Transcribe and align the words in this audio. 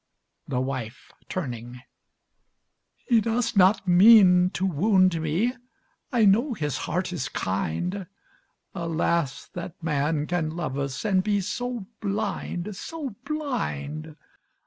THE 0.47 0.59
WIFE 0.59 1.11
(turning) 1.29 1.83
He 3.05 3.21
does 3.21 3.55
not 3.55 3.87
mean 3.87 4.49
to 4.55 4.65
wound 4.65 5.21
me, 5.21 5.53
I 6.11 6.25
know 6.25 6.55
his 6.55 6.75
heart 6.89 7.13
is 7.13 7.29
kind. 7.29 8.07
Alas! 8.73 9.45
that 9.53 9.75
man 9.83 10.25
can 10.25 10.55
love 10.55 10.75
us 10.79 11.05
And 11.05 11.23
be 11.23 11.39
so 11.39 11.85
blind, 11.99 12.75
so 12.75 13.11
blind. 13.25 14.15